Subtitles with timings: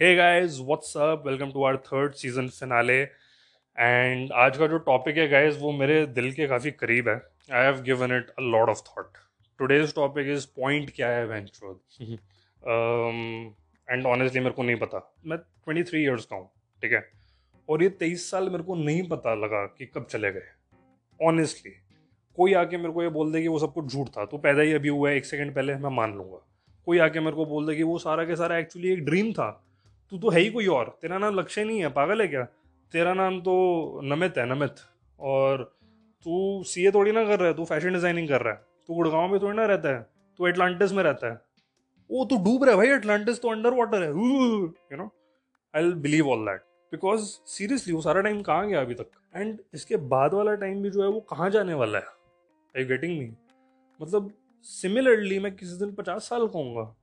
[0.00, 2.94] Hey guys what's up welcome to our third season finale
[3.78, 7.64] and आज का जो topic है गाइस वो मेरे दिल के काफ़ी करीब है। I
[7.64, 9.18] have given it a lot of thought
[9.60, 11.74] today's topic is point क्या है वेंचुअल
[13.88, 16.48] एंड ऑनेस्टली मेरे को नहीं पता। मैं ट्वेंटी थ्री ईयर्स का हूँ
[16.82, 17.02] ठीक है?
[17.68, 20.48] और ये तेईस साल मेरे को नहीं पता लगा कि कब चले गए।
[21.20, 21.72] ऑनेस्टली
[22.38, 24.62] कोई आके मेरे को ये बोल दे कि वो सब कुछ झूठ था तो पैदा
[24.62, 26.46] ही अभी हुआ है एक सेकंड पहले मैं मान लूँगा।
[26.86, 29.50] कोई आके मेरे को बोल दे कि वो सारा के सारा एक्चुअली एक ड्रीम था
[30.12, 32.42] तू तो है ही कोई और। तेरा नाम लक्ष्य नहीं है, पागल है क्या?
[32.92, 34.80] तेरा नाम तो नमित है, नमित।
[35.18, 35.62] और
[36.26, 39.28] तू सीए थोड़ी ना कर रहा है, तू फ़ैशन डिज़ाइनिंग कर रहा है। तू गुड़गांव
[39.28, 40.06] में थोड़ी ना रहता है,
[40.38, 41.40] तू एटलांटिस में रहता है।
[42.10, 45.10] वो तू डूब रहा है भाई एटलांटिस तो अंडर वाटर है। You know
[45.74, 49.10] I believe all that because seriously वो सारा टाइम कहाँ गया अभी तक?
[49.36, 52.04] एंड इसके बाद वाला टाइम भी जो है, वो कहाँ जाने वाला है?
[52.74, 53.30] आई गेटिंग मी
[54.00, 54.32] मतलब
[54.66, 56.94] सिमिलरली मैं किसी दिन पचास साल कहूँगा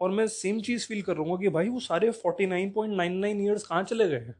[0.00, 2.94] और मैं सेम चीज़ फील कर रहा हूँ कि भाई वो सारे forty nine point
[2.96, 4.34] nine nine years कहाँ चले गए हैं?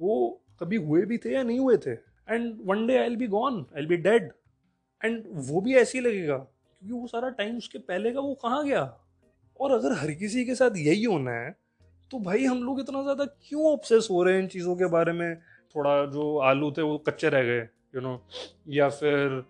[0.00, 1.92] वो कभी हुए भी थे या नहीं हुए थे?
[1.92, 4.30] And one day I'll be gone I'll be dead
[5.02, 8.64] and वो भी ऐसे ही लगेगा, क्योंकि वो सारा टाइम उसके पहले का वो कहाँ
[8.64, 8.82] गया?
[9.60, 11.54] और अगर हर किसी के साथ यही होना है
[12.10, 15.12] तो भाई हम लोग इतना ज़्यादा क्यों ऑब्सेस हो रहे हैं इन चीज़ों के बारे
[15.12, 15.36] में?
[15.74, 17.60] थोड़ा जो आलू थे वो कच्चे रह गए
[17.94, 18.20] यू नो
[18.68, 19.42] या फिर,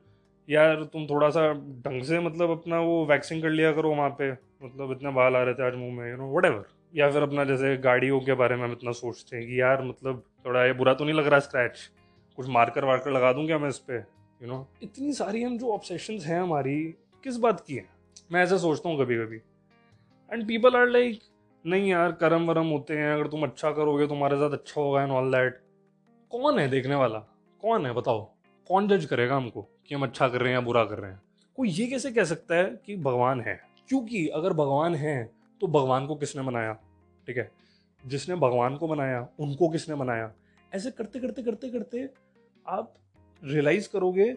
[0.49, 1.53] यार तुम थोड़ा सा
[1.87, 4.31] ढंग से मतलब अपना वो वैक्सिंग कर लिया करो वहाँ पे।
[4.65, 7.45] मतलब इतने बाल आ रहे थे आज मुँह में यू नो वट या फिर अपना
[7.45, 10.95] जैसे गाड़ियों के बारे में हम इतना सोचते हैं कि यार मतलब थोड़ा ये बुरा
[10.95, 11.91] तो नहीं लग रहा स्क्रैच
[12.37, 14.07] कुछ मार्कर वार्कर लगा दूँ क्या मैं इस पर
[14.43, 16.83] यू नो इतनी सारी हम जो ऑब्सेशन हैं हमारी,
[17.25, 17.87] किस बात की है?
[18.33, 19.37] मैं ऐसा सोचता हूँ कभी कभी
[20.33, 21.21] एंड पीपल आर लाइक
[21.67, 25.13] नहीं यार, करम वरम होते हैं, अगर तुम अच्छा करोगे, तुम्हारे साथ अच्छा होगा एंड
[25.13, 25.61] ऑल दैट
[26.31, 27.19] कौन है देखने वाला?
[27.63, 28.25] कौन है, बताओ?
[28.69, 31.23] कौन जज करेगा हमको कि हम अच्छा कर रहे हैं या बुरा कर रहे हैं?
[31.57, 33.76] कोई ये कैसे कह सकता है कि भगवान है?
[33.89, 36.73] क्योंकि अगर भगवान हैं तो भगवान को किसने बनाया
[37.27, 37.51] ठीक है?
[38.07, 40.33] जिसने भगवान को बनाया उनको किसने बनाया
[40.75, 42.09] ऐसे करते करते करते करते
[42.67, 42.95] आप
[43.45, 44.35] रियलाइज़ करोगे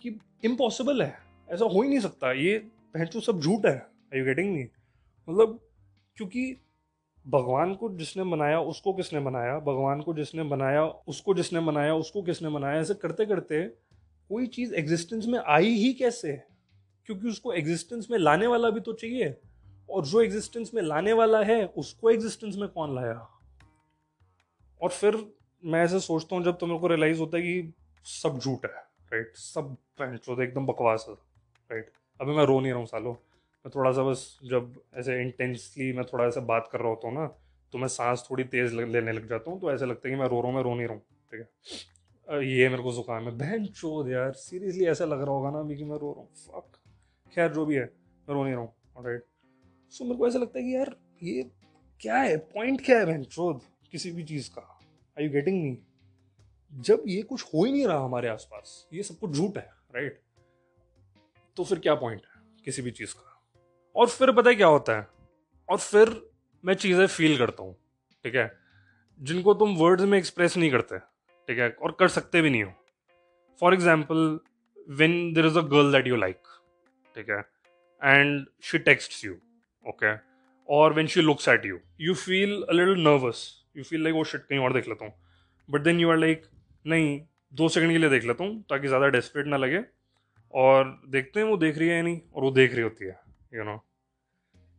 [0.00, 1.18] कि इम्पॉसिबल है।
[1.50, 2.58] ऐसा हो ही नहीं सकता। ये
[2.94, 4.62] पहचू सब झूठ है। आई यू गेटिंग मी
[5.28, 5.60] मतलब
[6.16, 6.56] क्योंकि
[7.28, 12.22] भगवान को जिसने बनाया उसको किसने बनाया भगवान को जिसने बनाया उसको जिसने बनाया उसको
[12.22, 13.66] किसने बनाया ऐसे करते करते
[14.28, 16.51] कोई चीज़ एग्जिस्टेंस में आई ही कैसे?
[17.08, 19.36] क्योंकि उसको एग्जिस्टेंस में लाने वाला भी तो चाहिए।
[19.88, 23.14] और जो एग्जिस्टेंस में लाने वाला है, उसको एग्जिस्टेंस में कौन लाया?
[24.80, 25.16] और फिर
[25.62, 27.72] मैं ऐसे सोचता हूँ, जब तो मेरे को रियलाइज़ होता है कि
[28.06, 28.70] सब झूठ है
[29.12, 29.76] राइट सब
[30.40, 31.14] एकदम बकवास है
[31.70, 31.90] राइट
[32.20, 36.04] अभी मैं रो नहीं रहा हूँ सालों। मैं थोड़ा सा बस, जब ऐसे इंटेंसली मैं
[36.04, 37.26] थोड़ा ऐसा बात कर रहा होता हूँ ना
[37.72, 40.28] तो मैं सांस थोड़ी तेज़ लेने लग जाता हूँ तो ऐसा लगता है कि मैं
[40.28, 41.02] रो रहा हूँ, मैं रो नहीं रहा हूँ,
[41.32, 42.44] ठीक है?
[42.48, 45.76] ये मेरे को जुकाम है। बहन चोद यार सीरियसली ऐसा लग रहा होगा ना अभी
[45.76, 46.78] कि मैं रो रहा हूँ। फक
[47.32, 47.84] खैर, जो भी है,
[48.28, 49.24] मैं रो नहीं रहा हूँ राइट
[49.92, 51.42] सो मेरे को ऐसा लगता है कि यार, ये
[52.00, 52.36] क्या है?
[52.36, 53.60] पॉइंट क्या है, बहन?
[53.92, 54.68] किसी भी चीज़ का।
[55.16, 55.78] आई यू गेटिंग मी
[56.72, 60.20] जब ये कुछ हो ही नहीं रहा हमारे आसपास, ये सब कुछ झूठ है राइट
[61.56, 63.28] तो फिर क्या पॉइंट है किसी भी चीज़ का?
[63.96, 65.06] और फिर पता है क्या होता है?
[65.68, 66.10] और फिर
[66.64, 67.74] मैं चीज़ें फील करता हूँ,
[68.24, 68.50] ठीक है?
[69.20, 71.68] जिनको तुम वर्ड्स में एक्सप्रेस नहीं करते, ठीक है?
[71.72, 72.72] और कर सकते भी नहीं हो।
[73.62, 74.38] For example
[74.90, 76.42] when there is a girl that you like
[77.16, 77.38] ठीक है?
[78.02, 79.34] And she text you
[79.86, 80.14] okay
[80.68, 83.44] और when she looks at you you feel a little nervous
[83.76, 85.12] you feel like वो शिट कहीं और देख लेता हूँ.
[85.68, 86.42] But then you are like
[86.84, 87.20] नहीं,
[87.52, 89.82] दो सेकंड के लिए देख लेता हूँ, ताकि ज़्यादा डेस्परेट ना लगे।
[90.54, 93.18] और देखते हैं वो देख रही है या नहीं, और वो देख रही होती है
[93.54, 93.82] यू नो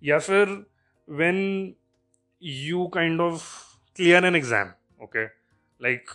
[0.01, 0.47] या फिर
[1.07, 1.73] when
[2.41, 3.43] you kind of
[3.97, 4.71] clear an exam
[5.03, 6.09] okay like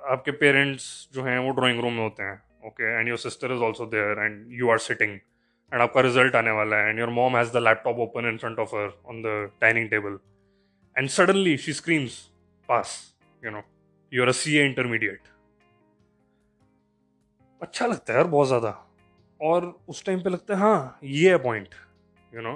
[0.00, 3.62] आपके पेरेंट्स जो हैं, वो ड्राइंग रूम में होते हैं okay and your sister is
[3.62, 5.18] also there and you are sitting
[5.72, 8.58] and आपका रिज़ल्ट आने वाला है and your mom has the laptop open in front
[8.58, 9.26] of her on the
[9.60, 10.18] dining table
[10.96, 12.18] and suddenly she screams
[12.68, 12.96] pass
[13.42, 13.62] you know
[14.12, 15.28] you are a C A intermediate
[17.62, 18.70] अच्छा लगता है यार बहुत ज़्यादा।
[19.40, 21.74] और उस टाइम पे लगता है हाँ ये है पॉइंट
[22.32, 22.52] यू नो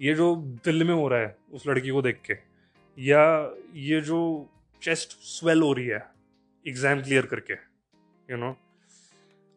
[0.00, 0.34] ये जो
[0.64, 2.34] दिल में हो रहा है उस लड़की को देख के,
[2.98, 4.18] या ये जो
[4.82, 6.04] चेस्ट स्वेल हो रही है
[6.66, 7.54] एग्ज़ाम क्लियर करके
[8.28, 8.56] यू नो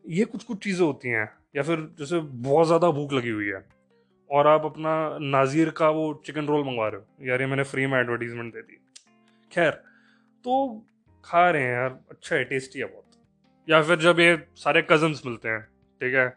[0.06, 3.64] ये कुछ कुछ चीज़ें होती हैं। या फिर जैसे बहुत ज़्यादा भूख लगी हुई है
[4.30, 7.86] और आप अपना नाजीर का वो चिकन रोल मंगवा रहे हो। यार, ये मैंने फ्री
[7.88, 8.78] में एडवर्टीजमेंट दे दी।
[9.52, 9.72] खैर
[10.46, 10.86] तो
[11.26, 13.06] खा रहे हैं यार अच्छा है टेस्टी है बहुत।
[13.68, 16.34] या फिर जब ये सारे कजन्स मिलते हैं, ठीक है,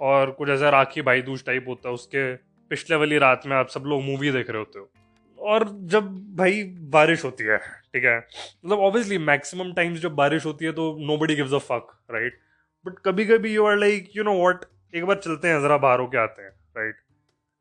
[0.00, 2.34] और कुछ ऐसा राखी भाई दूज टाइप होता है, उसके
[2.70, 4.90] पिछले वाली रात में आप सब लोग मूवी देख रहे होते हो।
[5.38, 10.64] और जब भाई बारिश होती है, ठीक है मतलब ऑब्वियसली मैक्सिमम टाइम्स जब बारिश होती
[10.64, 12.38] है तो nobody gives a fuck right
[12.86, 16.00] but कभी कभी you are like you know what एक बार चलते हैं, ज़रा बाहर
[16.00, 16.96] होके आते हैं राइट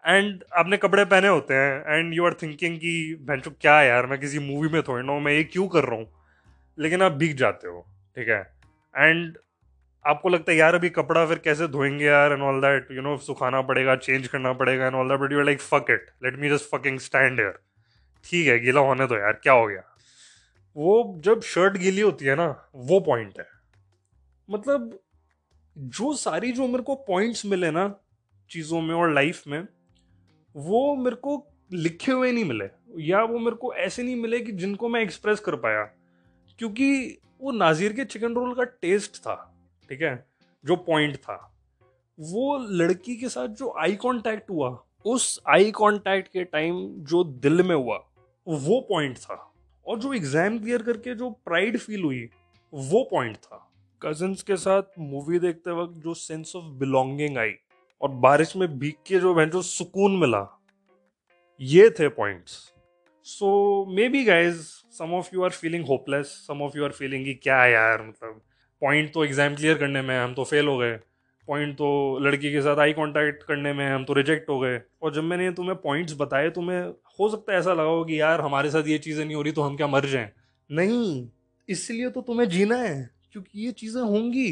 [0.05, 4.05] एंड आपने कपड़े पहने होते हैं एंड यू आर थिंकिंग कि भैंचो क्या है यार,
[4.05, 6.07] मैं किसी मूवी में थोड़ी ना हूँ, मैं ये क्यों कर रहा हूँ?
[6.77, 7.85] लेकिन आप भीग जाते हो,
[8.17, 8.39] ठीक है?
[8.95, 9.37] एंड
[10.05, 13.15] आपको लगता है, यार अभी कपड़ा फिर कैसे धोएँगे यार and all that you know
[13.17, 16.39] सुखाना पड़ेगा चेंज करना पड़ेगा and all that but you are like fuck it let
[16.39, 17.59] me just fucking stand here
[18.25, 19.81] ठीक है, गीला होने दो यार, क्या हो गया?
[20.75, 23.47] वो जब शर्ट गीली होती है ना, वो पॉइंट है।
[24.49, 24.99] मतलब
[25.77, 27.95] जो सारी जो मेरे को पॉइंट्स मिले ना
[28.49, 29.67] चीज़ों में और लाइफ में,
[30.55, 32.65] वो मेरे को लिखे हुए नहीं मिले।
[33.03, 35.83] या वो मेरे को ऐसे नहीं मिले कि जिनको मैं एक्सप्रेस कर पाया।
[36.59, 39.55] क्योंकि वो नाजिर के चिकन रोल का टेस्ट था,
[39.89, 40.25] ठीक है?
[40.65, 41.55] जो पॉइंट था।
[42.19, 47.63] वो लड़की के साथ जो आई कांटेक्ट हुआ, उस आई कांटेक्ट के टाइम जो दिल
[47.63, 47.97] में हुआ,
[48.47, 49.53] वो पॉइंट था।
[49.87, 52.29] और जो एग्ज़ाम क्लियर करके जो प्राइड फील हुई,
[52.73, 53.71] वो पॉइंट था।
[54.01, 57.53] कजिन्स के साथ मूवी देखते वक्त जो सेंस ऑफ़ बिलोंगिंग आई
[58.01, 60.47] और बारिश में भीग के जो जो सुकून मिला,
[61.61, 62.51] ये थे points
[63.25, 64.61] so maybe guys
[64.97, 68.41] some of you are feeling hopeless some of you are feeling क्या है यार मतलब
[68.81, 70.95] पॉइंट तो एग्ज़ाम क्लियर करने में, हम तो फेल हो गए.
[71.47, 74.81] पॉइंट तो लड़की के साथ आई कांटेक्ट करने में, हम तो रिजेक्ट हो गए.
[75.01, 76.81] और जब मैंने तुम्हें पॉइंट्स बताए, तुम्हें
[77.19, 79.51] हो सकता है ऐसा लगा हो कि यार, हमारे साथ ये चीज़ें नहीं हो रही
[79.51, 80.29] तो हम क्या मर जाएँ?
[80.69, 81.27] नहीं,
[81.69, 83.14] इसलिए तो तुम्हें जीना है.
[83.35, 84.49] क्योंकि ये चीज़ें होंगी।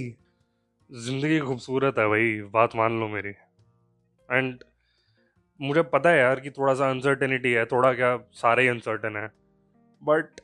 [0.89, 4.63] ज़िंदगी खूबसूरत है भाई बात मान लो मेरी। एंड
[5.59, 9.27] मुझे पता है यार कि थोड़ा सा अनसर्टेनिटी है थोड़ा क्या सारे ही अनसर्टन है।
[10.01, 10.41] बट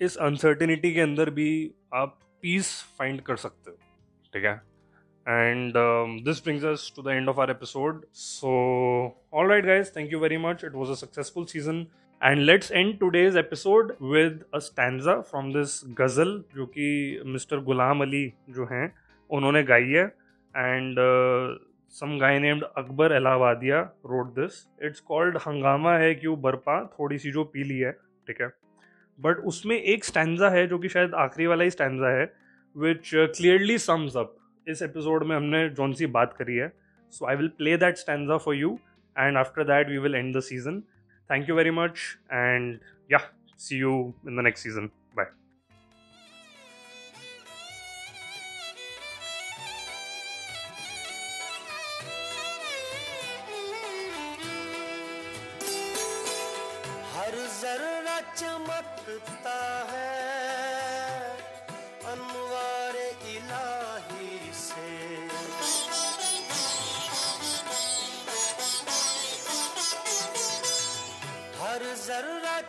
[0.00, 1.50] इस अनसर्टेनिटी के अंदर भी
[1.94, 3.76] आप पीस फाइंड कर सकते हो
[4.34, 4.60] ठीक है?
[5.26, 7.98] Um, this brings us to the end of our episode.
[8.12, 8.52] So
[9.32, 10.64] all right guys thank you very much.
[10.64, 11.86] It was a successful season.
[12.26, 18.00] And let's end today's episode with a stanza from this ghazal जो कि mister Ghulam
[18.00, 18.94] Ali जो हैं,
[19.30, 20.04] उन्होंने गाई है.
[20.56, 20.96] And
[21.88, 27.30] some guy named Akbar Allahabadi wrote this it's called हंगामा है क्यों बरपा थोड़ी सी
[27.30, 28.48] जो पीली है, ठीक है?
[29.20, 32.32] बट उसमें एक स्टैंडा है जो कि शायद आखिरी वाला ही स्टैंडा है
[32.76, 34.36] विच क्लियरली सम्स अप
[34.68, 36.72] इस एपिसोड में हमने जौन सी बात करी है.
[37.10, 38.78] So I will play that stanza for you
[39.18, 40.82] and after that we will end the season
[41.31, 41.99] thank you very much
[42.31, 42.79] and
[43.11, 43.19] yeah
[43.59, 43.93] see you
[44.27, 45.31] in the next season bye
[57.13, 59.59] हर जरा चमकता
[59.91, 60.20] है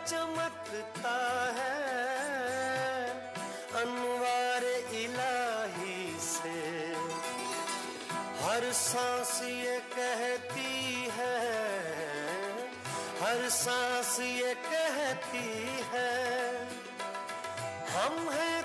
[0.06, 1.16] चमकता
[1.52, 1.84] है।
[3.82, 4.64] अनवार
[4.94, 6.58] इलाही से
[8.44, 11.38] हर सांस ये कहती है।
[13.22, 15.48] हर सांस ये कहती
[15.92, 16.14] है।
[17.90, 18.62] हम हैं